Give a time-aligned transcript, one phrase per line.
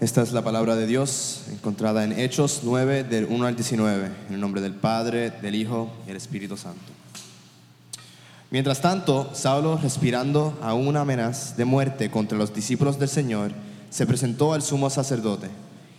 [0.00, 4.34] Esta es la palabra de Dios encontrada en Hechos 9 del 1 al 19, en
[4.34, 6.80] el nombre del Padre, del Hijo y del Espíritu Santo.
[8.50, 13.52] Mientras tanto, Saulo, respirando aún una amenaza de muerte contra los discípulos del Señor,
[13.90, 15.48] se presentó al sumo sacerdote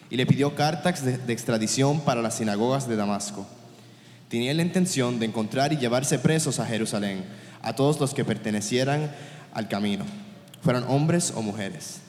[0.10, 3.46] y le pidió cartas de, de extradición para las sinagogas de Damasco.
[4.30, 7.24] Tenía la intención de encontrar y llevarse presos a Jerusalén
[7.62, 9.12] a todos los que pertenecieran
[9.54, 10.06] al camino,
[10.64, 12.02] fueran hombres o mujeres.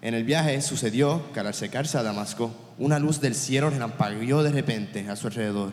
[0.00, 4.52] En el viaje sucedió que al acercarse a Damasco, una luz del cielo relampagueó de
[4.52, 5.72] repente a su alrededor.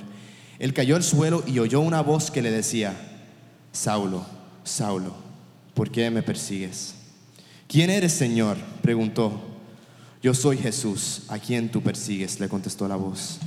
[0.57, 2.93] Él cayó al suelo y oyó una voz que le decía,
[3.71, 4.25] Saulo,
[4.63, 5.15] Saulo,
[5.73, 6.95] ¿por qué me persigues?
[7.67, 8.57] ¿Quién eres, Señor?
[8.81, 9.41] preguntó.
[10.23, 13.37] Yo soy Jesús, a quien tú persigues, le contestó la voz.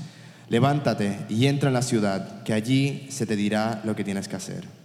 [0.49, 4.37] Levántate y entra en la ciudad, que allí se te dirá lo que tienes que
[4.37, 4.78] hacer.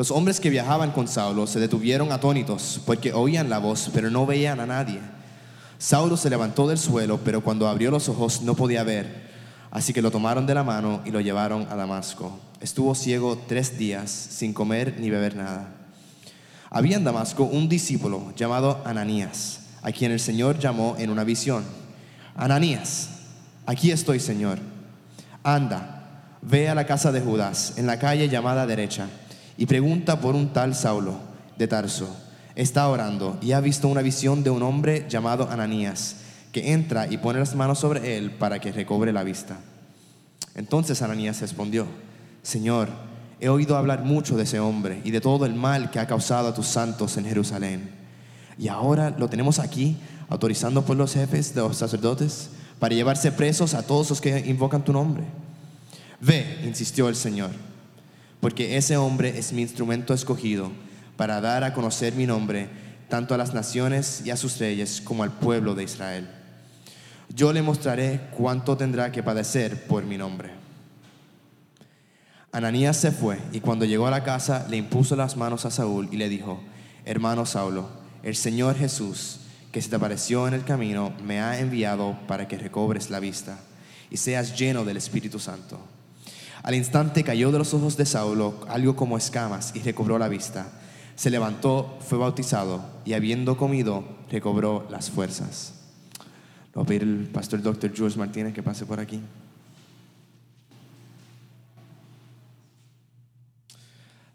[0.00, 4.24] Los hombres que viajaban con Saulo se detuvieron atónitos porque oían la voz, pero no
[4.24, 4.98] veían a nadie.
[5.76, 9.28] Saulo se levantó del suelo, pero cuando abrió los ojos no podía ver.
[9.70, 12.40] Así que lo tomaron de la mano y lo llevaron a Damasco.
[12.62, 15.68] Estuvo ciego tres días, sin comer ni beber nada.
[16.70, 21.62] Había en Damasco un discípulo llamado Ananías, a quien el Señor llamó en una visión.
[22.36, 23.10] Ananías,
[23.66, 24.60] aquí estoy, Señor.
[25.42, 29.10] Anda, ve a la casa de Judas, en la calle llamada derecha
[29.56, 31.14] y pregunta por un tal Saulo
[31.58, 32.08] de Tarso.
[32.54, 36.16] Está orando y ha visto una visión de un hombre llamado Ananías,
[36.52, 39.58] que entra y pone las manos sobre él para que recobre la vista.
[40.54, 41.86] Entonces Ananías respondió,
[42.42, 42.88] Señor,
[43.40, 46.48] he oído hablar mucho de ese hombre y de todo el mal que ha causado
[46.48, 47.90] a tus santos en Jerusalén.
[48.58, 49.96] Y ahora lo tenemos aquí,
[50.28, 54.84] autorizando por los jefes de los sacerdotes, para llevarse presos a todos los que invocan
[54.84, 55.24] tu nombre.
[56.20, 57.69] Ve, insistió el Señor
[58.40, 60.70] porque ese hombre es mi instrumento escogido
[61.16, 62.68] para dar a conocer mi nombre
[63.08, 66.30] tanto a las naciones y a sus reyes como al pueblo de Israel.
[67.28, 70.50] Yo le mostraré cuánto tendrá que padecer por mi nombre.
[72.52, 76.08] Ananías se fue y cuando llegó a la casa le impuso las manos a Saúl
[76.10, 76.60] y le dijo,
[77.04, 77.88] hermano Saulo,
[78.22, 79.40] el Señor Jesús,
[79.70, 83.58] que se te apareció en el camino, me ha enviado para que recobres la vista
[84.10, 85.78] y seas lleno del Espíritu Santo.
[86.62, 90.68] Al instante cayó de los ojos de Saulo algo como escamas y recobró la vista.
[91.16, 95.74] Se levantó, fue bautizado y habiendo comido, recobró las fuerzas.
[96.74, 99.20] Lo voy a el pastor doctor Jules Martínez que pase por aquí.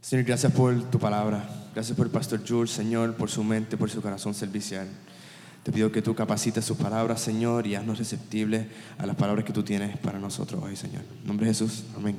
[0.02, 1.48] Señor, gracias por tu palabra.
[1.74, 4.88] Gracias por el pastor Jules, Señor, por su mente, por su corazón servicial.
[5.66, 8.68] Te pido que tú capacites sus palabras, Señor, y haznos receptibles
[9.00, 11.02] a las palabras que tú tienes para nosotros hoy, Señor.
[11.22, 12.18] En nombre de Jesús, amén.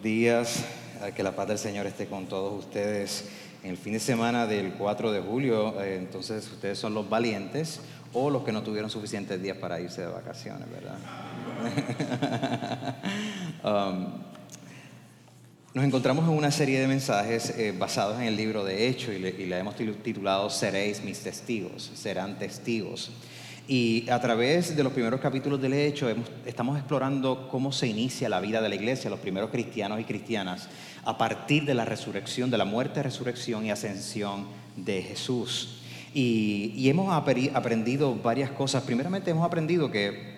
[0.00, 0.64] Días,
[1.16, 3.30] que la paz del Señor esté con todos ustedes.
[3.64, 7.80] En el fin de semana del 4 de julio, eh, entonces ustedes son los valientes
[8.12, 10.98] o los que no tuvieron suficientes días para irse de vacaciones, ¿verdad?
[13.64, 14.35] um,
[15.76, 19.18] nos encontramos en una serie de mensajes eh, basados en el libro de Hechos y
[19.18, 23.10] le, hemos titulado Seréis mis testigos, serán testigos.
[23.68, 26.08] Y a través de los primeros capítulos del Hecho
[26.46, 30.66] estamos explorando cómo se inicia la vida de la iglesia, los primeros cristianos y cristianas,
[31.04, 35.82] a partir de la resurrección, de la muerte, resurrección y ascensión de Jesús.
[36.14, 38.82] Y, y hemos aprendido varias cosas.
[38.84, 40.35] Primeramente hemos aprendido que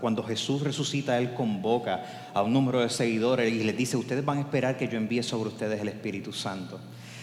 [0.00, 4.38] cuando Jesús resucita, Él convoca a un número de seguidores y les dice, ustedes van
[4.38, 6.80] a esperar que yo envíe sobre ustedes el Espíritu Santo.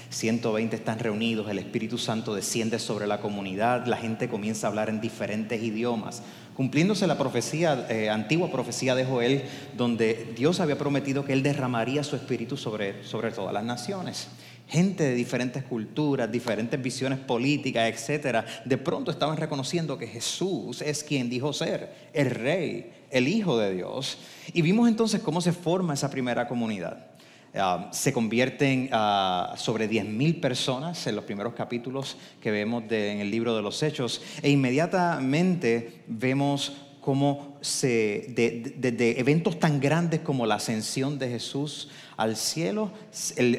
[0.10, 4.90] 120 están reunidos, el Espíritu Santo desciende sobre la comunidad, la gente comienza a hablar
[4.90, 6.24] en diferentes idiomas,
[6.56, 9.44] cumpliéndose la profecía, eh, antigua profecía de Joel,
[9.76, 14.30] donde Dios había prometido que Él derramaría su Espíritu sobre, sobre todas las naciones
[14.68, 21.04] gente de diferentes culturas, diferentes visiones políticas, etcétera, de pronto estaban reconociendo que Jesús es
[21.04, 24.18] quien dijo ser, el rey, el hijo de Dios.
[24.54, 27.08] Y vimos entonces cómo se forma esa primera comunidad.
[27.56, 33.32] ah, se convierten a sobre 10.000 personas en los primeros capítulos que vemos en el
[33.32, 36.74] libro de los Hechos e inmediatamente vemos
[37.06, 42.90] cómo se, de, eventos tan grandes como la ascensión de Jesús al cielo,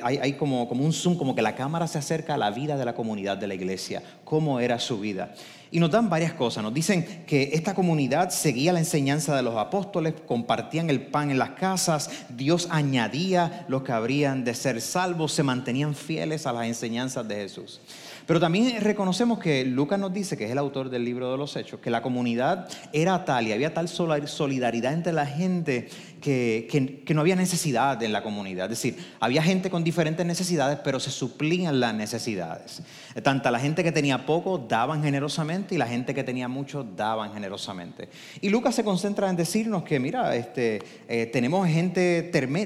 [0.02, 2.76] hay, hay, como, como un zoom, como que la cámara se acerca a la vida
[2.76, 5.32] de la comunidad de la iglesia, cómo era su vida.
[5.70, 6.64] Y nos dan varias cosas.
[6.64, 11.38] Nos dicen que esta comunidad seguía la enseñanza de los apóstoles, compartían el pan en
[11.38, 16.66] las casas, Dios añadía los que habrían de ser salvos, se mantenían fieles a las
[16.66, 17.80] enseñanzas de Jesús.
[18.26, 21.54] Pero también reconocemos que Lucas nos dice, que es el autor del libro de los
[21.56, 25.88] Hechos, que la comunidad era tal y había tal solidaridad entre la gente
[26.20, 28.64] que, no había necesidad en la comunidad.
[28.70, 32.82] Es decir, había gente con diferentes necesidades, pero se suplían las necesidades.
[33.22, 37.32] Tanto la gente que tenía poco daban generosamente y la gente que tenía mucho daban
[37.32, 38.08] generosamente.
[38.40, 42.22] Y Lucas se concentra en decirnos que, mira, este, eh, tenemos gente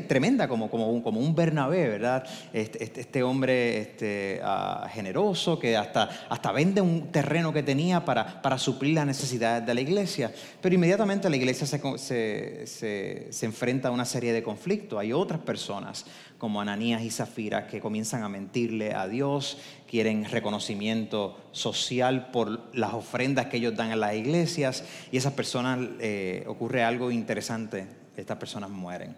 [0.08, 2.24] tremenda como, como, un, como un Bernabé, ¿verdad?
[2.52, 8.04] Este, este, este hombre este, ah, generoso que hasta, hasta vende un terreno que tenía
[8.04, 10.32] para, para suplir las necesidades de la iglesia.
[10.60, 14.98] Pero inmediatamente la iglesia se, se, se, se enfrenta a una serie de conflictos.
[14.98, 16.06] Hay otras personas
[16.38, 19.58] como Ananías y Zafira que comienzan a mentirle a Dios,
[19.88, 25.78] quieren reconocimiento social por las ofrendas que ellos dan a las iglesias y esas personas
[26.00, 27.86] eh, ocurre algo interesante,
[28.16, 29.14] estas personas mueren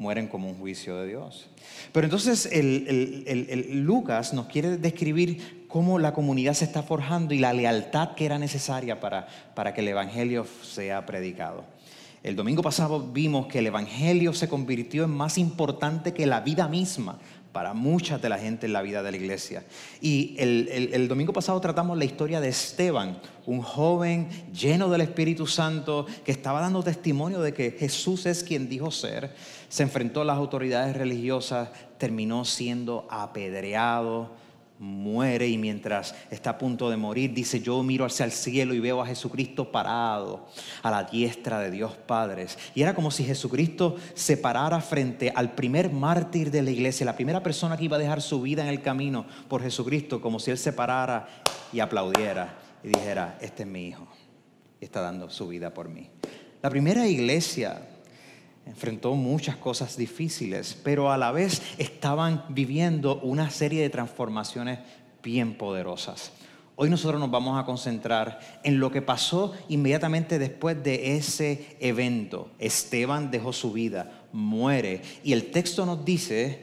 [0.00, 1.46] mueren como un juicio de Dios.
[1.92, 7.52] Pero entonces el, Lucas nos quiere describir cómo la comunidad se está forjando y la
[7.52, 11.64] lealtad que era necesaria para, para que el Evangelio sea predicado.
[12.22, 16.68] El domingo pasado vimos que el Evangelio se convirtió en más importante que la vida
[16.68, 17.18] misma
[17.52, 19.64] para mucha de la gente en la vida de la iglesia.
[20.00, 26.06] Y el, domingo pasado tratamos la historia de Esteban, un joven lleno del Espíritu Santo
[26.24, 29.34] que estaba dando testimonio de que Jesús es quien dijo ser.
[29.68, 34.30] Se enfrentó a las autoridades religiosas, terminó siendo apedreado,
[34.80, 38.80] muere y mientras está a punto de morir dice, yo miro hacia el cielo y
[38.80, 40.48] veo a Jesucristo parado
[40.82, 42.58] a la diestra de Dios Padres.
[42.74, 47.14] Y era como si Jesucristo se parara frente al primer mártir de la iglesia, la
[47.14, 50.50] primera persona que iba a dejar su vida en el camino por Jesucristo, como si
[50.50, 51.28] Él se parara
[51.74, 54.08] y aplaudiera y dijera, este es mi hijo
[54.80, 56.08] y está dando su vida por mí.
[56.62, 57.89] La primera iglesia
[58.70, 64.78] enfrentó muchas cosas difíciles, pero a la vez estaban viviendo una serie de transformaciones
[65.22, 66.32] bien poderosas.
[66.76, 72.52] Hoy nosotros nos vamos a concentrar en lo que pasó inmediatamente después de ese evento.
[72.58, 76.62] Esteban dejó su vida, muere, y el texto nos dice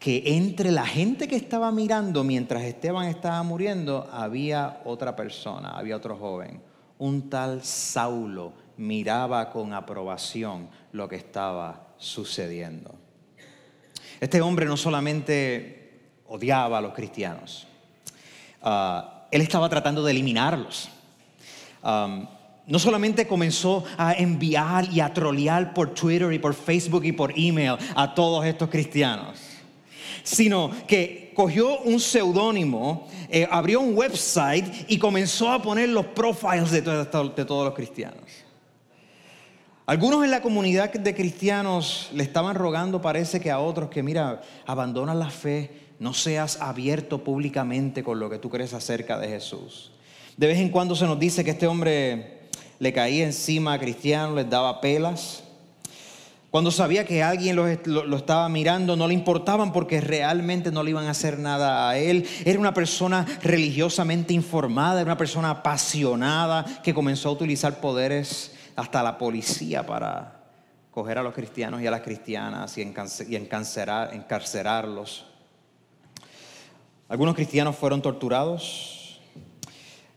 [0.00, 5.96] que entre la gente que estaba mirando mientras Esteban estaba muriendo, había otra persona, había
[5.96, 6.60] otro joven,
[6.98, 12.94] un tal Saulo, miraba con aprobación lo que estaba sucediendo.
[14.20, 17.66] Este hombre no solamente odiaba a los cristianos,
[18.62, 20.88] ah, él estaba tratando de eliminarlos.
[21.82, 27.32] no solamente comenzó a enviar y a trolear por Twitter y por Facebook y por
[27.36, 29.38] email a todos estos cristianos,
[30.22, 36.70] sino que cogió un seudónimo, eh, abrió un website y comenzó a poner los profiles
[36.70, 38.41] de todos los cristianos.
[39.84, 44.40] Algunos en la comunidad de cristianos le estaban rogando, parece que a otros, que mira,
[44.64, 49.90] abandona la fe, no seas abierto públicamente con lo que tú crees acerca de Jesús.
[50.36, 52.42] De vez en cuando se nos dice que este hombre
[52.78, 55.42] le caía encima a cristianos, les daba pelas.
[56.52, 60.90] Cuando sabía que alguien lo, lo, estaba mirando, no le importaban porque realmente no le
[60.90, 62.24] iban a hacer nada a él.
[62.44, 69.02] Era una persona religiosamente informada, era una persona apasionada que comenzó a utilizar poderes hasta
[69.02, 70.40] la policía para
[70.90, 75.26] coger a los cristianos y a las cristianas y, encarcerarlos.
[77.08, 79.20] Algunos cristianos fueron torturados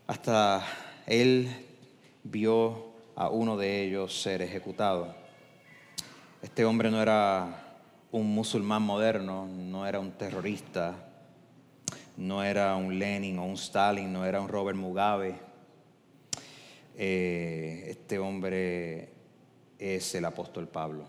[0.07, 0.65] hasta
[1.07, 1.49] él
[2.23, 2.85] vio
[3.15, 5.15] a uno de ellos ser ejecutado.
[6.41, 7.61] Este hombre no era
[8.11, 10.95] un musulmán moderno, no era un terrorista,
[12.17, 15.35] no era un Lenin o un Stalin, no era un Robert Mugabe
[16.97, 19.09] eh, este hombre
[19.77, 21.05] es el apóstol Pablo,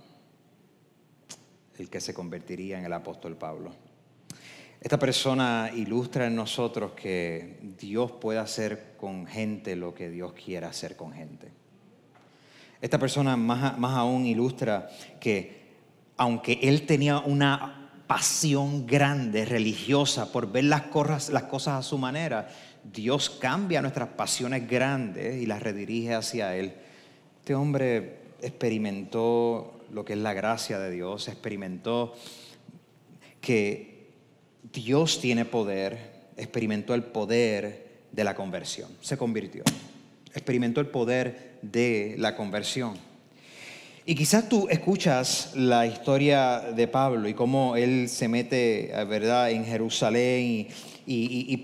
[1.78, 3.72] el que se convertiría en el apóstol Pablo.
[4.80, 10.68] Esta persona ilustra en nosotros que Dios puede hacer con gente lo que Dios quiera
[10.68, 11.50] hacer con gente.
[12.80, 14.88] Esta persona más, más aún ilustra
[15.18, 15.66] que
[16.16, 21.98] aunque él tenía una pasión grande, religiosa, por ver las cosas, las cosas a su
[21.98, 22.48] manera,
[22.92, 26.72] Dios cambia nuestras pasiones grandes y las redirige hacia Él.
[27.40, 32.14] Este hombre experimentó lo que es la gracia de Dios, experimentó
[33.40, 34.08] que
[34.72, 35.98] Dios tiene poder,
[36.36, 39.62] experimentó el poder de la conversión, se convirtió,
[40.34, 42.94] experimentó el poder de la conversión.
[44.04, 49.64] Y quizás tú escuchas la historia de Pablo y cómo él se mete, ¿verdad?, en
[49.64, 50.68] Jerusalén y,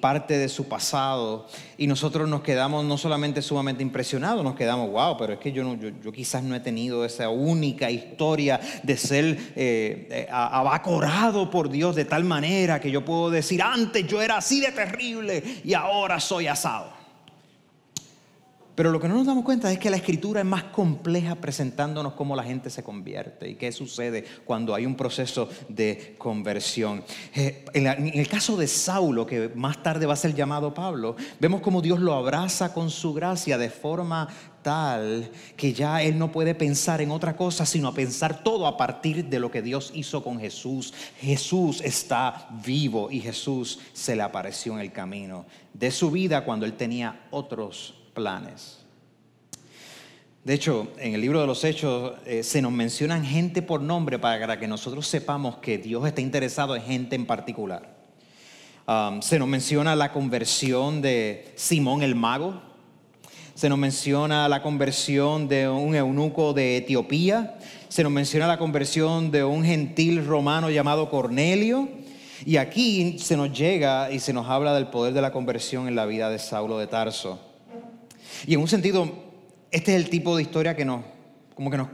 [0.01, 1.47] parte de su pasado.
[1.77, 5.75] Y nosotros nos quedamos no solamente sumamente impresionados, nos quedamos, wow, pero es que yo,
[5.75, 9.25] yo, quizás no he tenido esa única historia de ser
[9.57, 14.37] eh, eh, abacorado por Dios de tal manera que yo puedo decir, antes yo era
[14.37, 17.02] así de terrible y ahora soy asado.
[18.75, 22.15] Pero lo que no nos damos cuenta es que la escritura es más compleja presentándonos
[22.15, 27.05] cómo la gente se convierte y qué sucede cuando hay un proceso de conversión.
[27.35, 31.61] Eh, en, el caso de Saulo, que más tarde va a ser llamado Pablo, vemos
[31.61, 34.29] cómo Dios lo abraza con su gracia de forma
[34.63, 38.79] tal que ya él no puede pensar en otra cosa, sino a pensar todo a
[38.79, 40.95] partir de lo que Dios hizo con Jesús.
[41.21, 46.65] Jesús está vivo y Jesús se le apareció en el camino de su vida cuando
[46.65, 48.83] él tenía otros planes.
[50.45, 54.19] De hecho, en el libro de los Hechos eh, se nos mencionan gente por nombre
[54.19, 57.95] para que nosotros sepamos que Dios está interesado en gente en particular.
[58.89, 62.61] Um, se nos menciona la conversión de Simón el mago.
[63.55, 67.57] Se nos menciona la conversión de un eunuco de Etiopía.
[67.89, 71.89] Se nos menciona la conversión de un gentil romano llamado Cornelio.
[72.45, 75.95] Y aquí se nos llega y se nos habla del poder de la conversión en
[75.95, 77.52] la vida de Saulo de Tarso.
[78.47, 79.11] Y en un sentido,
[79.71, 81.05] este es el tipo de historia que nos,
[81.55, 81.89] como que nos,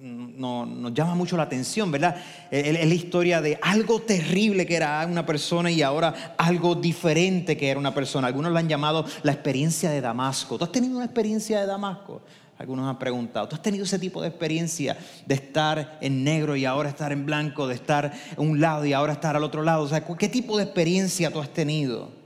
[0.00, 2.16] nos, llama mucho la atención, ¿verdad?
[2.50, 7.68] Es la historia de algo terrible que era una persona y ahora algo diferente que
[7.68, 8.26] era una persona.
[8.26, 10.58] Algunos lo han llamado la experiencia de Damasco.
[10.58, 12.22] ¿Tú has tenido una experiencia de Damasco?
[12.58, 16.66] Algunos han preguntado, ¿tú has tenido ese tipo de experiencia de estar en negro y
[16.66, 19.82] ahora estar en blanco, de estar a un lado y ahora estar al otro lado?
[19.82, 22.19] O sea, ¿qué tipo de experiencia tú has tenido?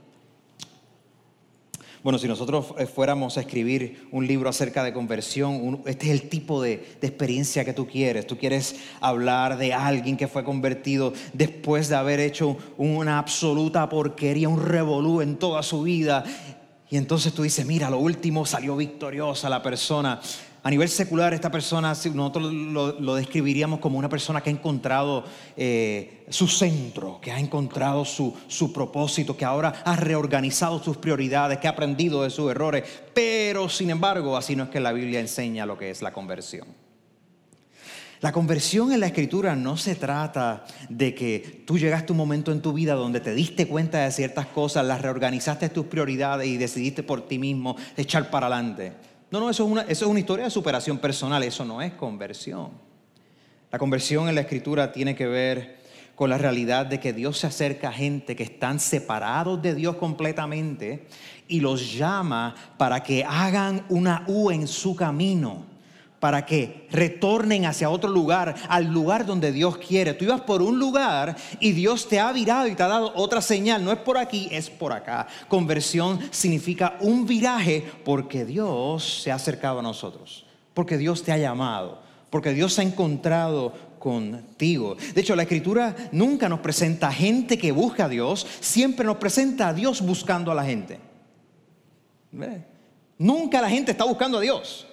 [2.05, 6.29] Bueno, si nosotros eh, fuéramos a escribir un libro acerca de conversión, este es el
[6.29, 8.27] tipo de, experiencia que tú quieres.
[8.27, 14.47] Tú quieres hablar de alguien que fue convertido después de haber hecho una absoluta porquería,
[14.47, 16.23] un revolú en toda su vida.
[16.91, 20.21] Y entonces tú dices, mira, lo último salió victoriosa la persona.
[20.65, 25.23] A nivel secular, esta persona, nosotros lo, describiríamos como una persona que ha encontrado
[25.55, 31.59] eh, su centro, que ha encontrado su, su propósito, que ahora ha reorganizado sus prioridades,
[31.59, 32.83] que ha aprendido de sus errores.
[33.13, 36.67] Pero, sin embargo, así no es que la Biblia enseña lo que es la conversión.
[38.21, 42.51] La conversión en la escritura no se trata de que tú llegaste a un momento
[42.51, 46.57] en tu vida donde te diste cuenta de ciertas cosas, las reorganizaste tus prioridades y
[46.57, 48.93] decidiste por ti mismo echar para adelante.
[49.35, 51.91] No, no, eso es, una, eso es una historia de superación personal, eso no es
[51.91, 52.69] conversión.
[53.69, 55.75] La conversión en la escritura tiene que ver
[56.15, 59.97] con la realidad de que Dios se acerca a gente que están separados de Dios
[59.97, 61.07] completamente
[61.49, 65.65] y los llama para que hagan una U en su camino
[66.25, 70.15] para que retornen hacia otro lugar, al lugar donde Dios quiere.
[70.15, 73.43] Tú ibas por un lugar y Dios te ha virado y te ha dado otra
[73.43, 73.85] señal.
[73.85, 75.27] No es por aquí, es por acá.
[75.47, 81.37] Conversión significa un viraje porque Dios se ha acercado a nosotros, porque Dios te ha
[81.37, 82.01] llamado,
[82.31, 84.97] porque Dios se ha encontrado contigo.
[85.13, 89.67] De hecho, la escritura nunca nos presenta gente que busca a Dios, siempre nos presenta
[89.67, 90.99] a Dios buscando a la gente.
[93.19, 94.87] Nunca la gente está buscando a Dios.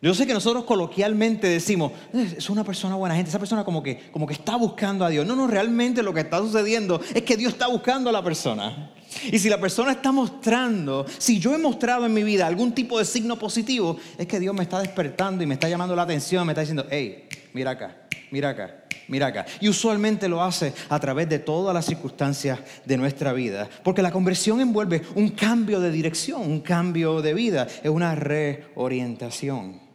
[0.00, 3.98] Yo sé que nosotros coloquialmente decimos, es una persona buena gente, esa persona como que,
[4.12, 5.26] como que está buscando a Dios.
[5.26, 8.92] No, no, realmente lo que está sucediendo es que Dios está buscando a la persona.
[9.32, 12.96] Y si la persona está mostrando, si yo he mostrado en mi vida algún tipo
[13.00, 16.46] de signo positivo, es que Dios me está despertando y me está llamando la atención,
[16.46, 17.96] me está diciendo, hey, mira acá,
[18.30, 19.46] mira acá, mira acá.
[19.60, 23.68] Y usualmente lo hace a través de todas las circunstancias de nuestra vida.
[23.82, 29.87] Porque la conversión envuelve un cambio de dirección, un cambio de vida, es una reorientación.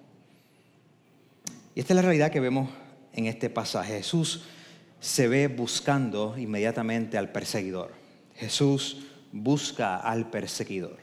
[1.76, 2.70] Y esta es la realidad que vemos
[3.14, 3.98] en este pasaje.
[3.98, 4.44] Jesús
[5.00, 7.92] se ve buscando inmediatamente al perseguidor.
[8.36, 10.98] Jesús busca al perseguidor.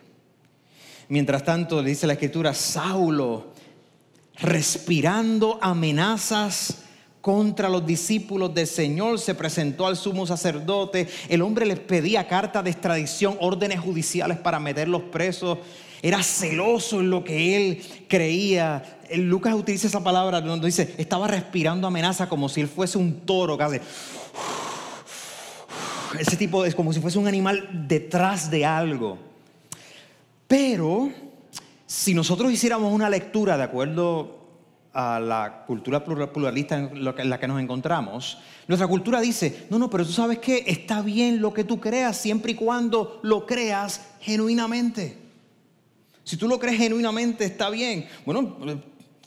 [1.08, 3.52] Mientras tanto, le dice la escritura, Saulo,
[4.36, 6.84] respirando amenazas
[7.20, 11.08] contra los discípulos del Señor, se presentó al sumo sacerdote.
[11.28, 15.58] El hombre les pedía cartas de extradición, órdenes judiciales para meterlos presos.
[16.00, 21.86] Era celoso en lo que él creía Lucas utiliza esa palabra donde dice, estaba respirando
[21.86, 23.80] amenaza como si él fuese un toro hace...
[26.18, 29.18] Ese tipo es como si fuese un animal detrás de algo.
[30.48, 31.12] Pero
[31.86, 34.38] si nosotros hiciéramos una lectura de acuerdo
[34.92, 40.04] a la cultura pluralista en la que nos encontramos, nuestra cultura dice, no, no, pero
[40.04, 45.16] tú sabes que está bien lo que tú creas siempre y cuando lo creas genuinamente.
[46.24, 48.08] Si tú lo crees genuinamente, está bien.
[48.24, 48.56] Bueno,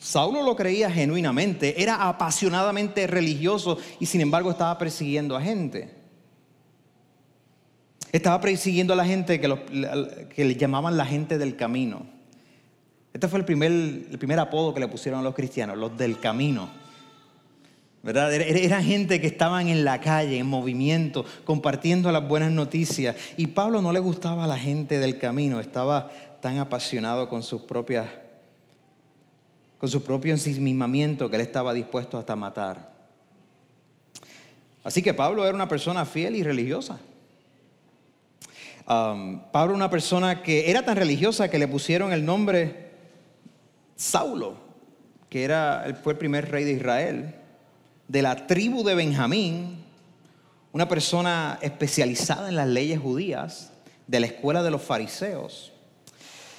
[0.03, 5.89] Saulo lo creía genuinamente, era apasionadamente religioso y sin embargo estaba persiguiendo a gente.
[8.11, 9.47] Estaba persiguiendo a la gente que,
[10.43, 12.05] le llamaban la gente del camino.
[13.13, 16.19] Este fue el primer, el primer apodo que le pusieron a los cristianos, los del
[16.19, 16.67] camino.
[18.01, 18.33] ¿verdad?
[18.33, 23.15] Era gente que estaban en la calle, en movimiento, compartiendo las buenas noticias.
[23.37, 27.61] Y Pablo no le gustaba a la gente del camino, estaba tan apasionado con sus
[27.61, 28.05] propias,
[29.83, 32.89] con su propio ensimismamiento que él estaba dispuesto hasta matar.
[34.81, 37.01] Así que Pablo era una persona fiel y religiosa.
[38.87, 42.91] Um, Pablo era una persona que era tan religiosa que le pusieron el nombre
[43.97, 44.55] Saulo,
[45.27, 47.35] que era, fue el primer rey de Israel
[48.07, 49.83] de la tribu de Benjamín,
[50.71, 53.73] una persona especializada en las leyes judías,
[54.07, 55.73] de la escuela de los fariseos.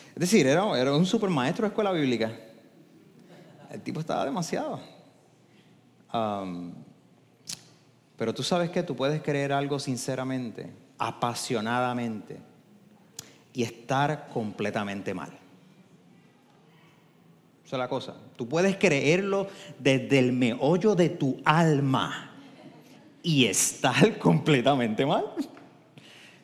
[0.08, 2.30] Es decir, era, un supermaestro de escuela bíblica.
[3.74, 4.78] El tipo estaba demasiado.
[8.16, 12.38] pero tú sabes que tú puedes creer algo sinceramente, apasionadamente,
[13.52, 15.30] y estar completamente mal.
[17.66, 18.14] Esa es la cosa.
[18.36, 19.48] Tú puedes creerlo
[19.80, 22.30] desde el meollo de tu alma
[23.24, 25.24] y estar completamente mal.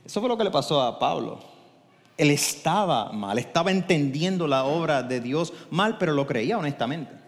[0.05, 1.39] Eso fue lo que le pasó a Pablo.
[2.17, 7.20] Él estaba mal, estaba entendiendo la obra de Dios mal, pero lo creía honestamente.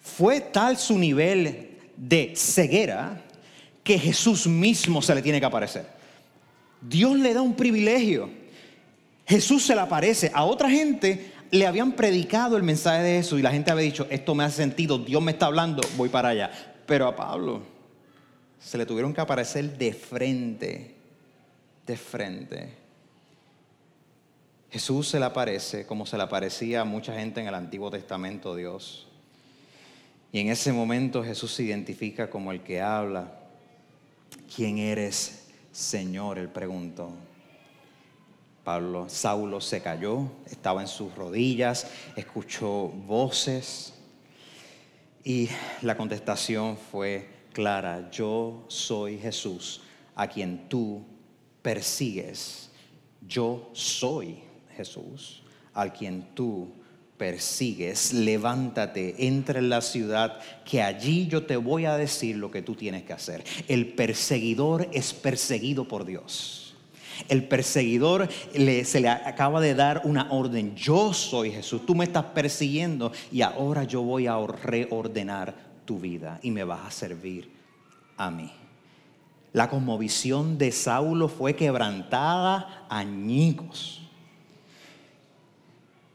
[0.00, 3.22] Fue tal su nivel de ceguera
[3.82, 5.86] que Jesús mismo se le tiene que aparecer.
[6.80, 8.30] Dios le da un privilegio.
[9.26, 13.42] Jesús se le aparece a otra gente le habían predicado el mensaje de Jesús y
[13.42, 16.50] la gente había dicho, esto me hace sentido, Dios me está hablando, voy para allá.
[16.86, 17.62] Pero a Pablo
[18.58, 20.94] se le tuvieron que aparecer de frente,
[21.86, 22.74] de frente.
[24.70, 28.54] Jesús se le aparece como se le aparecía a mucha gente en el Antiguo Testamento,
[28.54, 29.08] Dios.
[30.32, 33.32] Y en ese momento Jesús se identifica como el que habla.
[34.54, 36.38] ¿Quién eres, Señor?
[36.38, 37.12] Él preguntó.
[38.64, 43.94] Pablo, Saulo se cayó, estaba en sus rodillas, escuchó voces
[45.24, 45.48] y
[45.82, 49.82] la contestación fue clara, yo soy Jesús
[50.14, 51.04] a quien tú
[51.62, 52.70] persigues.
[53.26, 54.38] Yo soy
[54.76, 55.42] Jesús
[55.74, 56.72] al quien tú
[57.20, 58.14] persigues.
[58.14, 62.74] Levántate, entra en la ciudad, que allí yo te voy a decir lo que tú
[62.74, 63.44] tienes que hacer.
[63.68, 66.74] El perseguidor es perseguido por Dios.
[67.28, 70.74] El perseguidor se le acaba de dar una orden.
[70.74, 71.84] Yo soy Jesús.
[71.84, 75.54] Tú me estás persiguiendo y ahora yo voy a reordenar
[75.84, 77.50] tu vida y me vas a servir
[78.16, 78.50] a mí.
[79.52, 84.09] La conmovisión de Saulo fue quebrantada añicos.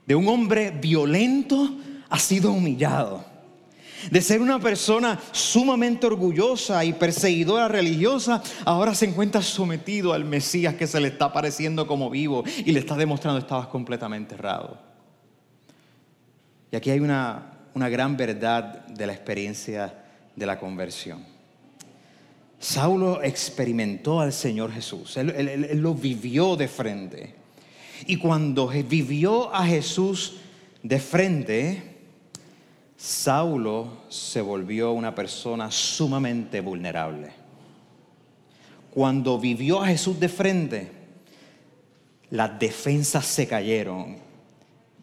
[0.05, 1.77] De un hombre violento
[2.09, 3.35] ha sido humillado
[4.09, 10.75] de ser una persona sumamente orgullosa y perseguidora religiosa, ahora se encuentra sometido al Mesías
[10.75, 14.79] que se le está apareciendo como vivo y le está demostrando que estabas completamente errado.
[16.71, 19.93] Y aquí hay una, gran verdad de la experiencia
[20.35, 21.23] de la conversión.
[22.59, 27.44] Saulo experimentó al Señor Jesús, él lo vivió de frente.
[28.07, 30.37] Y cuando vivió a Jesús
[30.83, 31.95] de frente,
[32.95, 37.31] Saulo se volvió una persona sumamente vulnerable.
[38.91, 40.91] Cuando vivió a Jesús de frente,
[42.29, 44.17] las defensas se cayeron.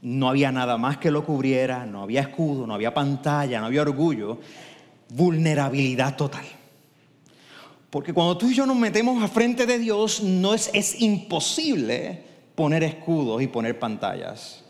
[0.00, 3.82] No había nada más que lo cubriera, no había escudo, no había pantalla, no había
[3.82, 4.40] orgullo.
[5.10, 6.44] Vulnerabilidad total.
[7.90, 12.31] Porque cuando tú y yo nos metemos a frente de Dios, no es, es imposible
[12.62, 14.62] poner escudos y poner pantallas.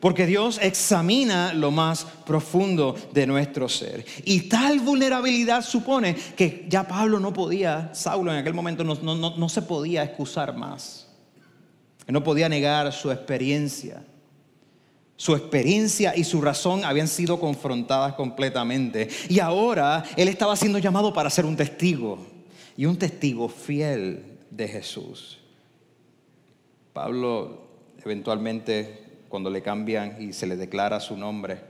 [0.00, 4.02] Porque Dios examina lo más profundo de nuestro ser.
[4.24, 9.48] Y tal vulnerabilidad supone que ya Pablo no podía, Saulo en aquel momento no, no,
[9.50, 11.06] se podía excusar más.
[12.06, 14.02] no podía negar su experiencia.
[15.18, 19.10] Su experiencia y su razón habían sido confrontadas completamente.
[19.28, 22.26] Y ahora él estaba siendo llamado para ser un testigo.
[22.74, 25.37] Y un testigo fiel de Jesús.
[26.92, 27.68] Pablo
[28.04, 31.60] eventualmente cuando le cambian y se le declara su nombre.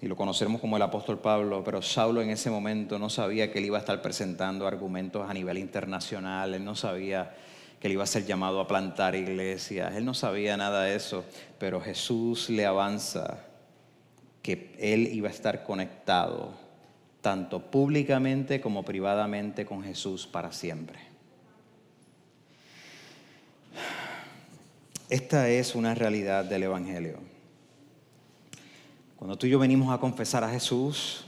[0.00, 3.60] Y lo conocemos como el apóstol Pablo, pero Saulo en ese momento no sabía que
[3.60, 7.34] él iba a estar presentando argumentos a nivel internacional, él no sabía
[7.78, 11.24] que él iba a ser llamado a plantar iglesias, él no sabía nada de eso,
[11.58, 13.38] pero Jesús le avanza
[14.42, 16.52] que él iba a estar conectado
[17.20, 21.11] tanto públicamente como privadamente con Jesús para siempre.
[25.12, 27.18] Esta es una realidad del Evangelio.
[29.14, 31.26] Cuando tú y yo venimos a confesar a Jesús,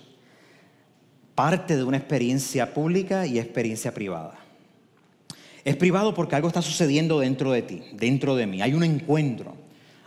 [1.35, 4.38] parte de una experiencia pública y experiencia privada.
[5.66, 8.62] Es privado porque algo está sucediendo dentro de ti, dentro de mí.
[8.62, 9.55] Hay un encuentro,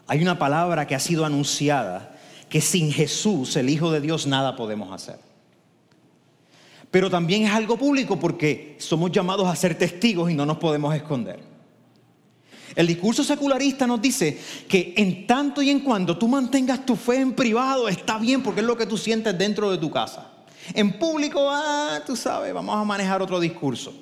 [0.07, 2.17] hay una palabra que ha sido anunciada
[2.49, 5.19] que sin Jesús, el Hijo de Dios, nada podemos hacer.
[6.89, 10.95] Pero también es algo público porque somos llamados a ser testigos y no nos podemos
[10.95, 11.56] esconder.
[12.77, 17.15] El discurso secularista nos dice que en tanto y en cuando tú mantengas tu fe
[17.15, 20.29] en privado está bien porque es lo que tú sientes dentro de tu casa.
[20.75, 23.95] En público, ah, tú sabes, vamos a manejar otro discurso.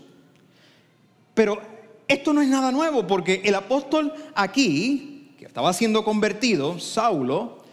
[1.33, 1.61] Pero
[2.05, 7.63] esto no es nada nuevo porque el apóstol aquí, que estaba siendo convertido, Saulo,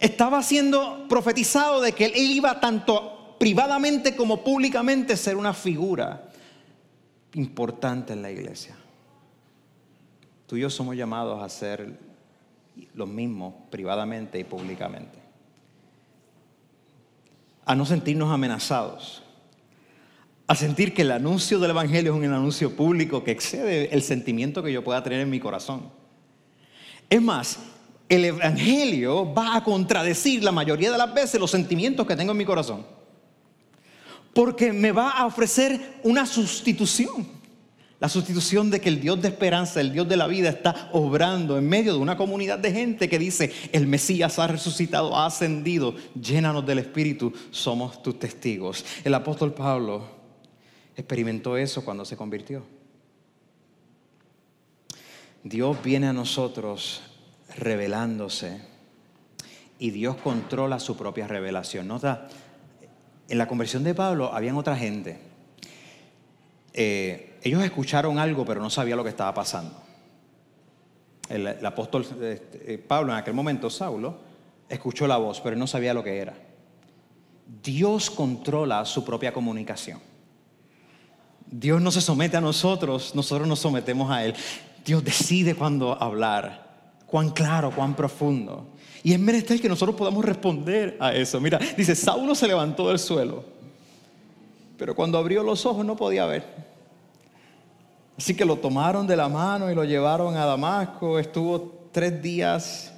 [0.00, 6.30] estaba siendo profetizado de que él iba tanto privadamente como públicamente a ser una figura
[7.34, 8.76] importante en la iglesia.
[10.48, 11.98] Tú y yo somos llamados a ser
[12.94, 15.18] los mismos privadamente y públicamente.
[17.66, 19.22] A no sentirnos amenazados.
[20.46, 24.62] A sentir que el anuncio del Evangelio es un anuncio público que excede el sentimiento
[24.62, 25.90] que yo pueda tener en mi corazón.
[27.10, 27.58] Es más,
[28.08, 32.38] el Evangelio va a contradecir la mayoría de las veces los sentimientos que tengo en
[32.38, 32.86] mi corazón.
[34.32, 37.37] Porque me va a ofrecer una sustitución.
[38.00, 41.58] La sustitución de que el Dios de esperanza, el Dios de la vida está obrando
[41.58, 45.96] en medio de una comunidad de gente que dice, el Mesías ha resucitado, ha ascendido,
[46.14, 48.84] llénanos del Espíritu, somos tus testigos.
[49.02, 50.06] El apóstol Pablo
[50.96, 52.62] experimentó eso cuando se convirtió.
[55.42, 57.02] Dios viene a nosotros
[57.56, 58.60] revelándose
[59.80, 61.88] y Dios controla su propia revelación.
[61.88, 62.28] Nota,
[63.28, 65.18] en la conversión de Pablo habían otra gente.
[66.74, 69.74] Eh, ellos escucharon algo, pero no sabía lo que estaba pasando.
[71.28, 74.18] El, apóstol este, eh, Pablo, en aquel momento, Saulo,
[74.68, 76.34] escuchó la voz, pero no sabía lo que era.
[77.62, 80.00] Dios controla su propia comunicación.
[81.46, 84.34] Dios no se somete a nosotros, nosotros nos sometemos a Él.
[84.84, 86.68] Dios decide cuándo hablar
[87.08, 88.68] cuán claro, cuán profundo.
[89.02, 91.40] Y es menester que nosotros podamos responder a eso.
[91.40, 93.44] Mira, dice, Saulo se levantó del suelo,
[94.76, 96.67] pero cuando abrió los ojos no podía ver.
[98.18, 101.18] Así que lo tomaron de la mano y lo llevaron a Damasco.
[101.18, 102.92] Estuvo tres días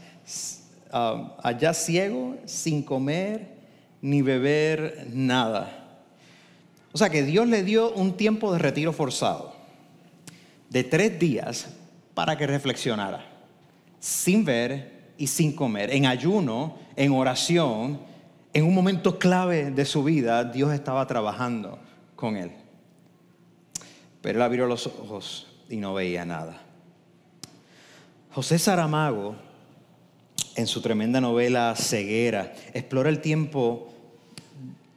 [0.90, 3.60] ah, allá ciego, sin comer
[4.00, 5.76] ni beber nada.
[6.92, 9.54] O sea que Dios le dio un tiempo de retiro forzado,
[10.70, 11.68] de tres días,
[12.14, 13.30] para que reflexionara
[14.00, 18.00] sin ver y sin comer, en ayuno, en oración,
[18.52, 21.78] en un momento clave de su vida, Dios estaba trabajando
[22.16, 22.50] con él.
[24.22, 26.60] Pero él abrió los ojos y no veía nada.
[28.32, 29.36] José Saramago,
[30.56, 33.92] en su tremenda novela Ceguera, explora el tiempo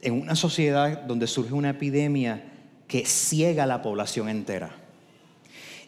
[0.02, 2.44] en una sociedad donde surge una epidemia
[2.86, 4.76] que ciega a la población entera.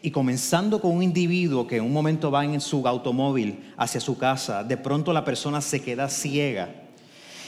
[0.01, 4.17] Y comenzando con un individuo que en un momento va en su automóvil hacia su
[4.17, 6.86] casa, de pronto la persona se queda ciega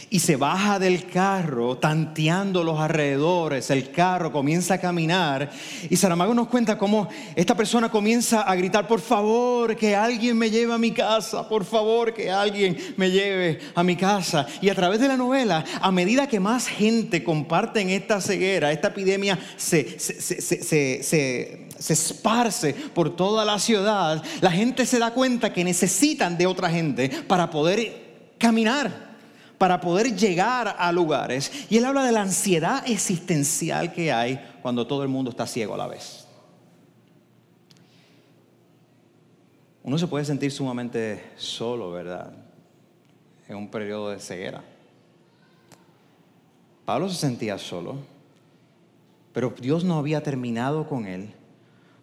[0.10, 5.52] y se baja del carro tanteando los alrededores, el carro comienza a caminar
[5.90, 10.50] y Saramago nos cuenta cómo esta persona comienza a gritar, por favor, que alguien me
[10.50, 14.48] lleve a mi casa, por favor, que alguien me lleve a mi casa.
[14.62, 18.72] Y a través de la novela, a medida que más gente comparte en esta ceguera,
[18.72, 25.64] esta epidemia se, se, esparce por toda la ciudad, la gente se da cuenta que
[25.64, 29.09] necesitan de otra gente para poder caminar
[29.60, 31.52] para poder llegar a lugares.
[31.70, 35.76] Y él habla de la ansiedad existencial que hay cuando todo el mundo está ciego
[35.76, 36.26] a la vez.
[39.84, 42.32] Uno se puede sentir sumamente solo, ¿verdad?
[43.48, 44.64] En un periodo de ceguera.
[46.86, 47.98] Pablo se sentía solo,
[49.34, 51.34] pero Dios no había terminado con él,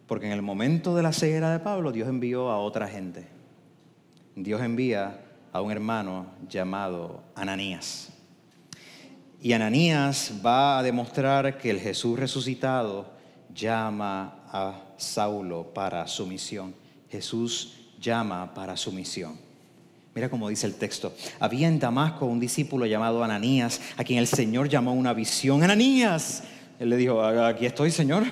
[0.07, 3.27] porque en el momento de la ceguera de Pablo, Dios envió a otra gente.
[4.35, 5.26] Dios envía
[5.57, 8.09] a un hermano llamado Ananías.
[9.41, 13.07] Y Ananías va a demostrar que el Jesús resucitado
[13.55, 16.75] llama a Saulo para su misión.
[17.11, 19.39] Jesús llama para su misión.
[20.15, 21.15] Mira cómo dice el texto.
[21.41, 25.63] Había en Damasco un discípulo llamado Ananías, a quien el Señor llamó una visión.
[25.63, 26.43] Ananías.
[26.79, 28.25] Él le dijo, aquí estoy, Señor.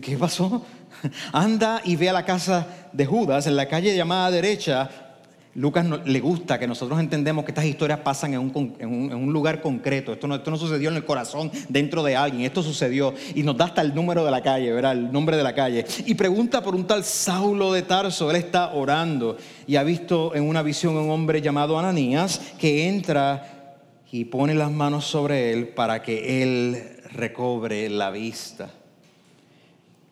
[0.00, 0.64] ¿Qué pasó?
[1.32, 5.11] Anda y ve a la casa de Judas en la calle llamada derecha
[5.54, 10.14] Lucas le gusta que nosotros entendemos que estas historias pasan en un, lugar concreto.
[10.14, 12.44] Esto no, esto no, sucedió en el corazón dentro de alguien.
[12.44, 14.92] Esto sucedió y nos da hasta el número de la calle, ¿verdad?
[14.92, 15.84] El nombre de la calle.
[16.06, 18.30] Y pregunta por un tal Saulo de Tarso.
[18.30, 19.36] Él está orando
[19.66, 23.76] y ha visto en una visión a un hombre llamado Ananías que entra
[24.10, 28.70] y pone las manos sobre él para que él recobre la vista.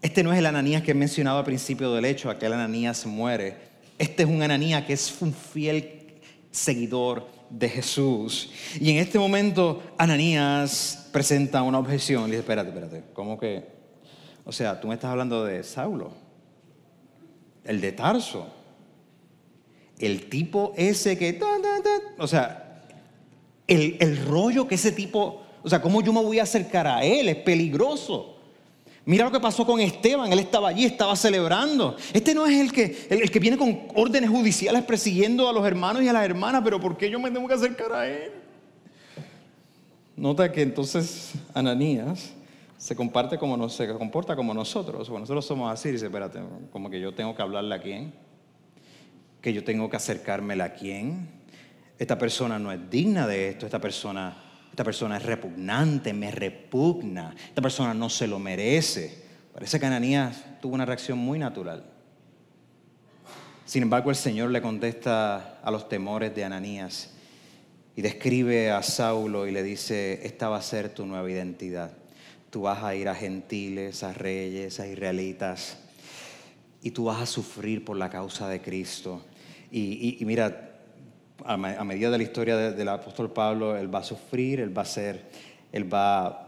[0.03, 3.69] Este no es el Ananías que he mencionado al principio del hecho, aquel Ananías muere
[4.00, 6.14] este es un Ananías que es un fiel
[6.50, 8.50] seguidor de Jesús.
[8.80, 12.22] Y en este momento Ananías presenta una objeción.
[12.22, 13.62] Le dice, espérate, espérate, ¿cómo que?
[14.46, 16.12] O sea, tú me estás hablando de Saulo,
[17.62, 18.46] el de Tarso,
[19.98, 21.38] el tipo ese que...
[22.16, 22.86] O sea,
[23.66, 25.42] el, el rollo que ese tipo...
[25.62, 27.28] O sea, ¿cómo yo me voy a acercar a él?
[27.28, 28.39] Es peligroso.
[29.06, 31.96] Mira lo que pasó con Esteban, él estaba allí, estaba celebrando.
[32.12, 36.02] Este no es el que, el, que viene con órdenes judiciales persiguiendo a los hermanos
[36.02, 38.32] y a las hermanas, pero ¿por qué yo me tengo que acercar a él?
[40.16, 42.34] Nota que entonces Ananías
[42.76, 45.08] se comparte como no, se comporta como nosotros.
[45.08, 48.12] Bueno, nosotros somos así, dice, espérate, como que yo tengo que hablarle a quién,
[49.40, 51.40] que yo tengo que acercármela a quién.
[51.98, 54.49] Esta persona no es digna de esto, esta persona
[54.80, 59.14] esta persona es repugnante, me repugna, esta persona no se lo merece.
[59.52, 61.84] Parece que Ananías tuvo una reacción muy natural.
[63.66, 67.10] Sin embargo, el Señor le contesta a los temores de Ananías
[67.94, 71.92] y describe a Saulo y le dice, esta va a ser tu nueva identidad.
[72.48, 75.76] Tú vas a ir a gentiles, a reyes, a israelitas,
[76.80, 79.20] y tú vas a sufrir por la causa de Cristo.
[79.70, 80.69] Y, y mira,
[81.44, 84.87] a, medida de la historia del apóstol Pablo, él va a sufrir, él va a
[84.87, 85.31] ser,
[85.72, 86.46] él va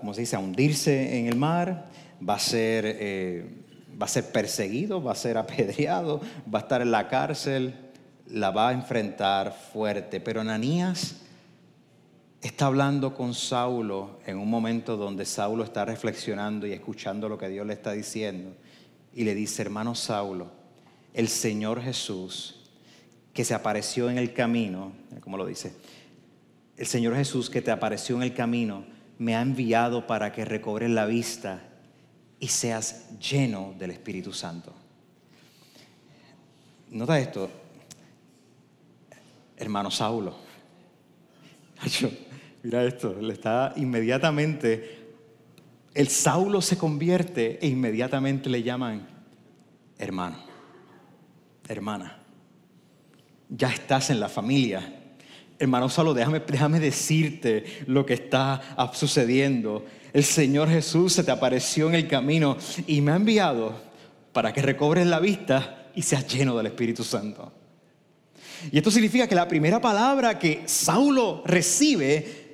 [0.00, 1.86] ¿cómo se dice?, a hundirse en el mar,
[2.26, 3.64] va a ser, eh,
[4.00, 6.20] va a ser perseguido, va a ser apedreado,
[6.52, 7.74] va a estar en la cárcel,
[8.28, 10.20] la va a enfrentar fuerte.
[10.20, 11.16] Pero Ananías
[12.40, 17.48] está hablando con Saulo en un momento donde Saulo está reflexionando y escuchando lo que
[17.48, 18.54] Dios le está diciendo.
[19.14, 20.50] Y le dice, hermano Saulo,
[21.12, 22.63] el Señor Jesús
[23.34, 25.74] que se apareció en el camino, como lo dice,
[26.76, 28.84] el Señor Jesús que te apareció en el camino,
[29.18, 31.62] me ha enviado para que recobres la vista
[32.38, 34.72] y seas lleno del Espíritu Santo.
[36.90, 37.50] Nota esto,
[39.56, 40.36] hermano Saulo.
[42.62, 45.12] Mira esto, le está inmediatamente,
[45.92, 49.06] el Saulo se convierte e inmediatamente le llaman
[49.98, 50.38] hermano,
[51.68, 52.23] hermana
[53.48, 55.00] ya estás en la familia.
[55.58, 58.60] Hermano Saulo, déjame, déjame decirte lo que está
[58.92, 59.84] sucediendo.
[60.12, 63.74] El Señor Jesús se te apareció en el camino y me ha enviado
[64.32, 67.52] para que recobres la vista y seas lleno del Espíritu Santo.
[68.70, 72.44] Y esto significa que la primera palabra que Saulo recibe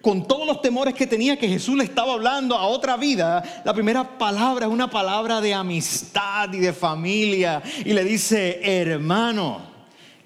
[0.00, 3.74] con todos los temores que tenía que Jesús le estaba hablando a otra vida, la
[3.74, 7.62] primera palabra es una palabra de amistad y de familia.
[7.84, 9.69] Y le dice, hermano,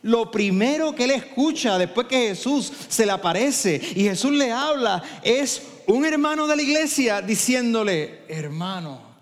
[0.04, 5.02] lo primero que él escucha después que Jesús se le aparece y Jesús le habla
[5.22, 9.14] es un hermano de la iglesia diciéndole, hermano.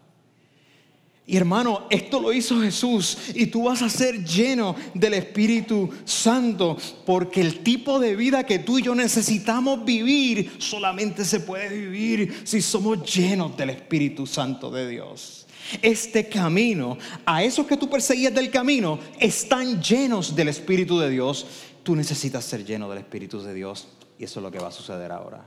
[1.25, 6.77] Y hermano, esto lo hizo Jesús y tú vas a ser lleno del Espíritu Santo
[7.07, 12.43] porque el tipo de vida que tú y yo necesitamos vivir solamente se puede vivir
[12.43, 15.42] si somos llenos del Espíritu Santo de Dios
[15.81, 21.47] este camino, a esos que tú perseguías del camino, están llenos del Espíritu de Dios.
[21.83, 24.73] Tú necesitas ser lleno del Espíritu de Dios y eso es lo que va a
[24.73, 25.45] suceder ahora.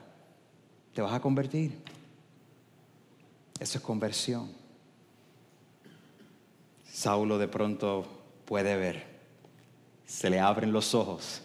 [0.93, 1.77] Te vas a convertir.
[3.59, 4.49] Eso es conversión.
[6.91, 8.05] Saulo de pronto
[8.45, 9.05] puede ver,
[10.05, 11.41] se le abren los ojos.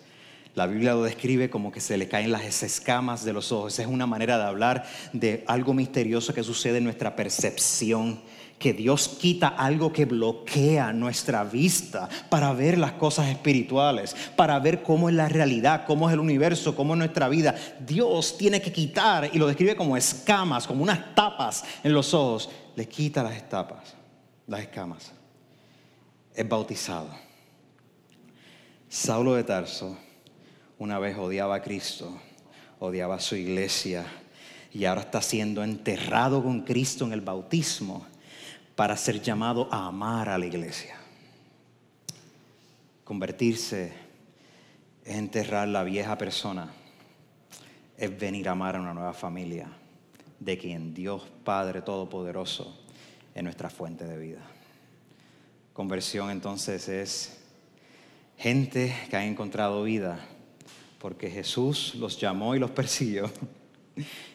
[0.55, 3.75] La Biblia lo describe como que se le caen las escamas de los ojos.
[3.75, 8.21] Esa es una manera de hablar de algo misterioso que sucede en nuestra percepción
[8.61, 14.83] que Dios quita algo que bloquea nuestra vista para ver las cosas espirituales, para ver
[14.83, 17.55] cómo es la realidad, cómo es el universo, cómo es nuestra vida.
[17.81, 22.51] Dios tiene que quitar, y lo describe como escamas, como unas tapas en los ojos.
[22.77, 23.95] Le quita las tapas,
[24.47, 25.11] las escamas.
[26.35, 27.09] Es bautizado.
[28.91, 29.97] Saulo de Tarso
[30.79, 32.13] una vez odiaba a Cristo,
[32.79, 34.05] odiaba a su iglesia
[34.71, 38.10] y ahora está siendo enterrado con Cristo en el bautismo
[38.81, 40.97] para ser llamado a amar a la iglesia.
[43.05, 43.93] Convertirse
[45.05, 46.73] es enterrar la vieja persona,
[47.99, 49.69] es venir a amar a una nueva familia,
[50.39, 52.75] de quien Dios Padre Todopoderoso
[53.35, 54.41] es nuestra fuente de vida.
[55.75, 57.39] Conversión entonces es
[58.39, 60.21] gente que ha encontrado vida
[60.99, 63.31] porque Jesús los llamó y los persiguió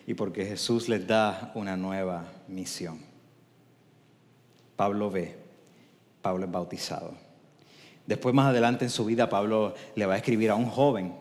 [0.05, 3.14] y porque Jesús les da una nueva misión.
[4.76, 5.36] Pablo ve,
[6.22, 7.14] Pablo es bautizado.
[8.06, 11.14] Después más adelante en su vida Pablo le va a escribir a un joven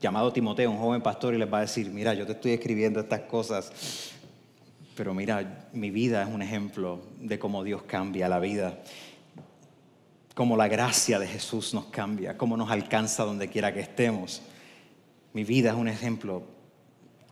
[0.00, 3.00] llamado Timoteo, un joven pastor, y les va a decir, mira, yo te estoy escribiendo
[3.00, 4.12] estas cosas,
[4.94, 8.80] pero mira, mi vida es un ejemplo de cómo Dios cambia la vida,
[10.34, 14.42] cómo la gracia de Jesús nos cambia, cómo nos alcanza donde quiera que estemos.
[15.32, 16.42] Mi vida es un ejemplo.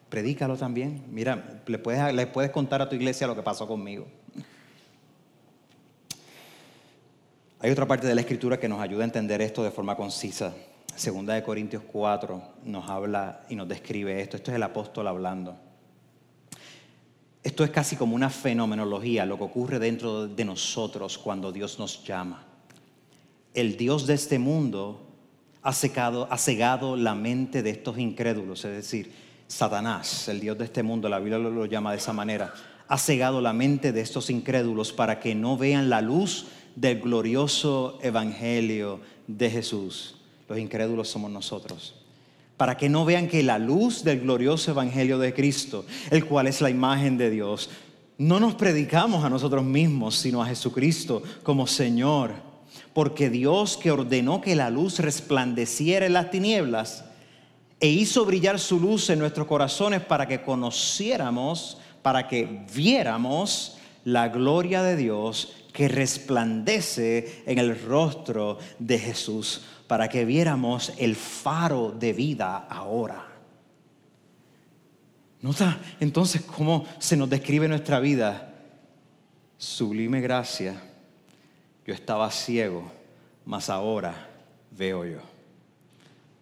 [0.09, 1.05] Predícalo también.
[1.11, 4.07] Mira, le puedes, le puedes contar a tu iglesia lo que pasó conmigo.
[7.62, 10.53] Hay otra parte de la escritura que nos ayuda a entender esto de forma concisa.
[10.96, 14.37] Segunda de Corintios 4 nos habla y nos describe esto.
[14.37, 15.57] Esto es el apóstol hablando.
[17.40, 22.03] Esto es casi como una fenomenología, lo que ocurre dentro de nosotros cuando Dios nos
[22.05, 22.44] llama.
[23.55, 25.07] El Dios de este mundo
[25.62, 29.12] ha, ha cegado la mente de estos incrédulos, es decir,
[29.46, 32.53] Satanás, el Dios de este mundo, la Biblia lo llama de esa manera,
[32.88, 36.46] ha cegado la mente de estos incrédulos para que no vean la luz
[36.77, 40.17] del glorioso evangelio de Jesús
[40.53, 41.95] los incrédulos somos nosotros.
[42.59, 46.61] Para que no vean que la luz del glorioso Evangelio de Cristo, el cual es
[46.61, 47.71] la imagen de Dios,
[48.19, 52.35] no nos predicamos a nosotros mismos, sino a Jesucristo como Señor.
[52.93, 57.07] Porque Dios que ordenó que la luz resplandeciera en las tinieblas
[57.81, 64.29] e hizo brillar su luz en nuestros corazones para que conociéramos, para que viéramos la
[64.29, 71.93] gloria de Dios que resplandece en el rostro de Jesús para que viéramos el faro
[71.93, 73.29] de vida ahora.
[75.41, 78.55] ¿Nota entonces cómo se nos describe nuestra vida?
[79.59, 80.81] Sublime gracia.
[81.85, 82.93] Yo estaba ciego,
[83.45, 84.29] mas ahora
[84.71, 85.19] veo yo.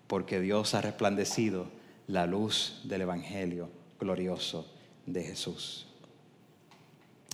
[0.07, 1.67] Porque Dios ha resplandecido
[2.09, 4.67] la luz del Evangelio glorioso
[5.07, 5.87] de Jesús.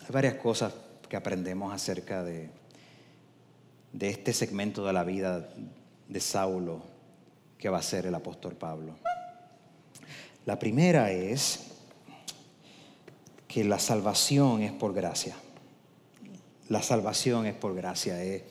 [0.03, 0.73] Hay varias cosas
[1.09, 2.51] que aprendemos acerca de,
[3.92, 5.49] de este segmento de la vida
[6.09, 6.83] de Saulo
[7.59, 8.97] que va a ser el apóstol Pablo.
[10.45, 11.73] La primera es
[13.49, 15.35] que la salvación es por gracia.
[16.69, 18.23] La salvación es por gracia.
[18.23, 18.42] Es,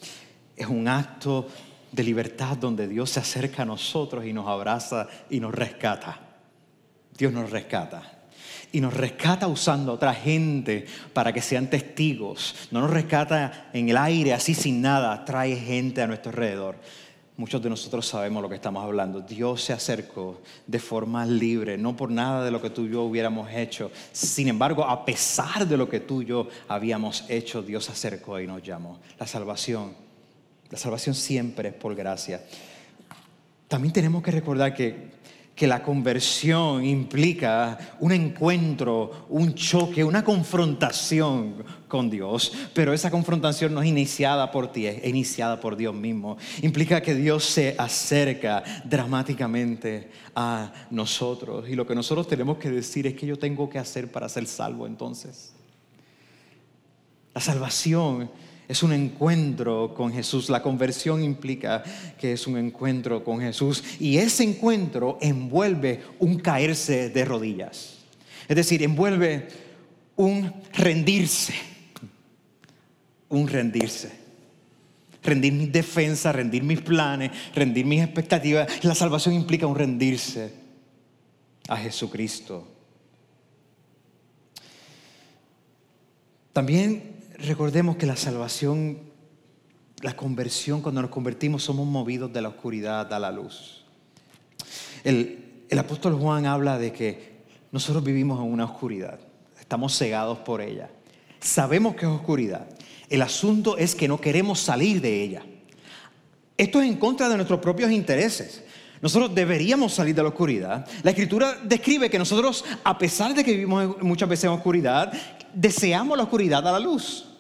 [0.56, 1.48] es un acto
[1.91, 6.20] de libertad donde Dios se acerca a nosotros y nos abraza y nos rescata.
[7.18, 8.14] Dios nos rescata.
[8.76, 12.68] Y nos rescata usando a otra gente para que sean testigos.
[12.72, 15.24] No nos rescata en el aire así sin nada.
[15.24, 16.76] Trae gente a nuestro alrededor.
[17.38, 19.22] Muchos de nosotros sabemos lo que estamos hablando.
[19.22, 23.04] Dios se acercó de forma libre, no por nada de lo que tú y yo
[23.04, 23.92] hubiéramos hecho.
[24.12, 28.42] Sin embargo, a pesar de lo que tú y yo habíamos hecho, Dios se acercó
[28.42, 29.00] y nos llamó.
[29.18, 29.94] La salvación,
[30.70, 32.42] la salvación siempre es por gracia.
[33.70, 35.14] También tenemos que recordar que
[35.56, 43.74] que la conversión implica un encuentro, un choque, una confrontación con Dios, pero esa confrontación
[43.74, 46.38] no es iniciada por ti, es iniciada por Dios mismo.
[46.62, 53.08] Implica que Dios se acerca dramáticamente a nosotros y lo que nosotros tenemos que decir
[53.08, 55.54] es que yo tengo que hacer para ser salvo entonces.
[57.34, 58.30] La salvación
[58.67, 60.49] es un encuentro con Jesús.
[60.49, 61.84] La conversión implica
[62.19, 67.97] que es un encuentro con Jesús y ese encuentro envuelve un caerse de rodillas.
[68.47, 69.47] Es decir, envuelve
[70.15, 71.54] un rendirse,
[73.30, 74.25] un rendirse.
[75.23, 78.84] Rendir mis defensas, rendir mis planes, rendir mis expectativas.
[78.84, 80.54] La salvación implica un rendirse
[81.67, 82.67] a Jesucristo.
[86.54, 87.14] También
[87.46, 89.00] recordemos que la salvación,
[90.02, 93.86] la conversión, cuando nos convertimos somos movidos de la oscuridad a la luz.
[95.04, 95.42] El,
[95.78, 97.36] apóstol Juan habla de que
[97.72, 99.20] nosotros vivimos en una oscuridad,
[99.60, 100.90] estamos cegados por ella.
[101.40, 102.68] Sabemos que es oscuridad.
[103.10, 105.44] El asunto es que no queremos salir de ella.
[106.58, 108.64] Esto es en contra de nuestros propios intereses.
[109.02, 110.88] Nosotros deberíamos salir de la oscuridad.
[111.04, 115.14] La escritura describe que nosotros, a pesar de que vivimos muchas veces en oscuridad,
[115.54, 117.35] deseamos la oscuridad a la luz.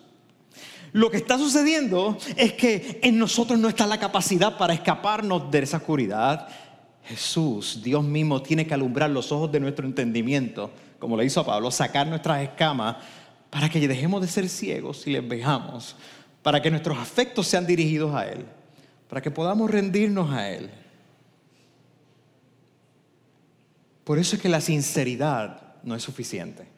[0.95, 5.59] Lo que está sucediendo es que en nosotros no está la capacidad para escaparnos de
[5.59, 6.47] esa oscuridad.
[7.03, 11.45] Jesús, Dios mismo, tiene que alumbrar los ojos de nuestro entendimiento, como le hizo a
[11.45, 12.95] Pablo, sacar nuestras escamas
[13.49, 15.97] para que dejemos de ser ciegos y les veamos,
[16.41, 18.45] para que nuestros afectos sean dirigidos a Él,
[19.09, 20.69] para que podamos rendirnos a Él.
[24.05, 26.74] Por eso es que la sinceridad no es suficiente.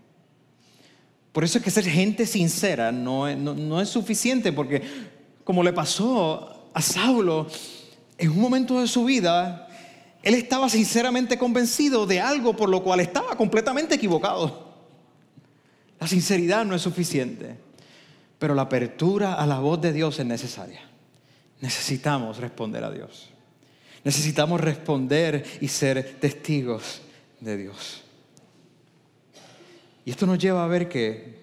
[1.38, 3.28] Por eso es que ser gente sincera no,
[3.80, 4.82] es suficiente, porque
[5.44, 7.46] como le pasó a Saulo,
[8.18, 9.68] en un momento de su vida,
[10.24, 14.74] él estaba sinceramente convencido de algo por lo cual estaba completamente equivocado.
[16.00, 17.56] La sinceridad no es suficiente,
[18.40, 20.90] pero la apertura a la voz de Dios es necesaria.
[21.62, 23.30] Necesitamos responder a Dios.
[24.04, 27.04] Necesitamos responder y ser testigos
[27.40, 28.07] de Dios.
[30.08, 31.36] Y esto nos lleva a ver que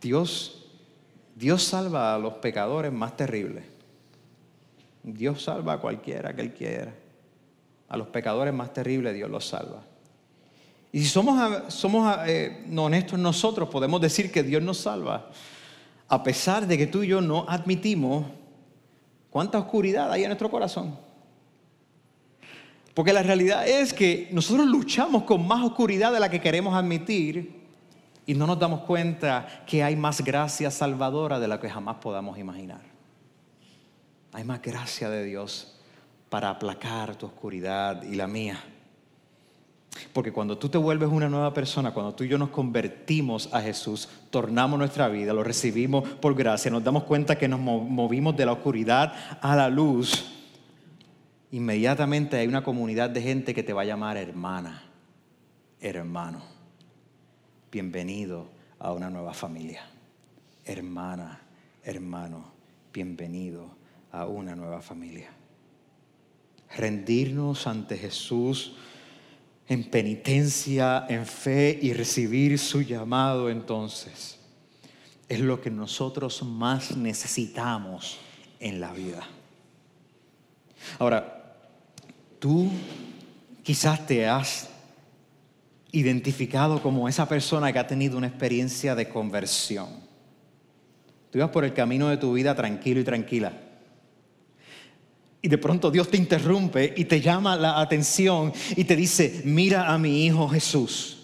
[0.00, 0.66] Dios,
[1.36, 3.62] Dios salva a los pecadores más terribles.
[5.04, 6.92] Dios salva a cualquiera que Él quiera.
[7.88, 9.84] A los pecadores más terribles Dios los salva.
[10.90, 15.30] Y si somos, somos eh, honestos nosotros, podemos decir que Dios nos salva,
[16.08, 18.26] a pesar de que tú y yo no admitimos
[19.30, 20.98] cuánta oscuridad hay en nuestro corazón.
[22.94, 27.59] Porque la realidad es que nosotros luchamos con más oscuridad de la que queremos admitir
[28.30, 32.38] y no nos damos cuenta que hay más gracia salvadora de la que jamás podamos
[32.38, 32.80] imaginar.
[34.32, 35.76] Hay más gracia de Dios
[36.28, 38.62] para aplacar tu oscuridad y la mía.
[40.12, 43.60] Porque cuando tú te vuelves una nueva persona, cuando tú y yo nos convertimos a
[43.62, 48.46] Jesús, tornamos nuestra vida, lo recibimos por gracia, nos damos cuenta que nos movimos de
[48.46, 50.30] la oscuridad a la luz,
[51.50, 54.84] inmediatamente hay una comunidad de gente que te va a llamar hermana,
[55.80, 56.59] hermano.
[57.70, 58.48] Bienvenido
[58.78, 59.82] a una nueva familia.
[60.64, 61.40] Hermana,
[61.84, 62.52] hermano,
[62.92, 63.70] bienvenido
[64.10, 65.30] a una nueva familia.
[66.76, 68.72] Rendirnos ante Jesús
[69.68, 74.40] en penitencia, en fe y recibir su llamado entonces
[75.30, 78.18] es lo que nosotros más necesitamos
[78.58, 79.22] en la vida.
[80.98, 81.54] Ahora,
[82.40, 82.68] tú
[83.62, 84.69] quizás te has
[85.92, 89.88] identificado como esa persona que ha tenido una experiencia de conversión.
[91.30, 93.52] Tú ibas por el camino de tu vida tranquilo y tranquila
[95.42, 99.92] y de pronto Dios te interrumpe y te llama la atención y te dice, mira
[99.92, 101.18] a mi Hijo Jesús,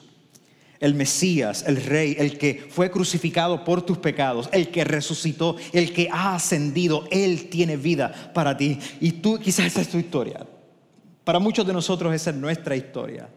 [0.80, 5.92] el Mesías, el Rey, el que fue crucificado por tus pecados, el que resucitó, el
[5.92, 8.78] que ha ascendido, Él tiene vida para ti.
[9.00, 10.46] Y tú quizás esa es tu historia.
[11.24, 13.28] Para muchos de nosotros esa es nuestra historia.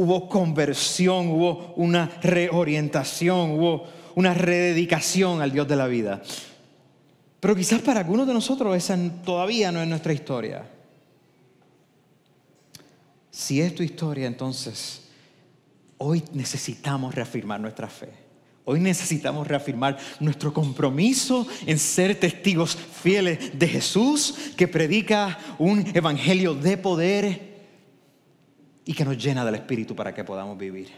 [0.00, 6.22] Hubo conversión, hubo una reorientación, hubo una rededicación al Dios de la vida.
[7.38, 10.64] Pero quizás para algunos de nosotros esa todavía no es nuestra historia.
[13.30, 15.02] Si es tu historia, entonces
[15.98, 18.08] hoy necesitamos reafirmar nuestra fe.
[18.64, 26.54] Hoy necesitamos reafirmar nuestro compromiso en ser testigos fieles de Jesús, que predica un evangelio
[26.54, 27.49] de poder
[28.90, 30.88] y que nos llena del Espíritu para que podamos vivir.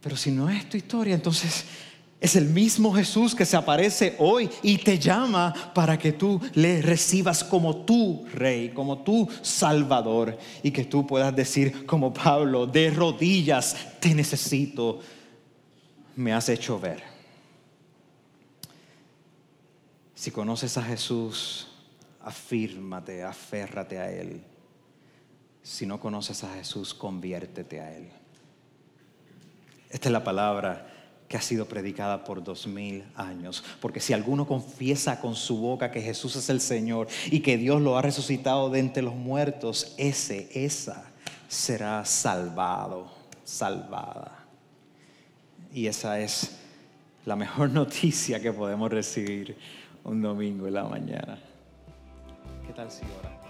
[0.00, 1.66] Pero si no es tu historia, entonces
[2.18, 6.80] es el mismo Jesús que se aparece hoy y te llama para que tú le
[6.80, 12.88] recibas como tu rey, como tu salvador y que tú puedas decir como Pablo, de
[12.88, 15.00] rodillas te necesito,
[16.16, 17.02] me has hecho ver.
[20.14, 21.68] Si conoces a Jesús,
[22.22, 24.42] afírmate, aférrate a Él.
[25.68, 28.08] Si no conoces a Jesús, conviértete a Él.
[29.90, 30.90] Esta es la palabra
[31.28, 33.62] que ha sido predicada por dos mil años.
[33.78, 37.82] Porque si alguno confiesa con su boca que Jesús es el Señor y que Dios
[37.82, 41.04] lo ha resucitado de entre los muertos, ese, esa
[41.48, 43.10] será salvado,
[43.44, 44.46] salvada.
[45.74, 46.56] Y esa es
[47.26, 49.54] la mejor noticia que podemos recibir
[50.02, 51.38] un domingo en la mañana.
[52.66, 53.02] ¿Qué tal si?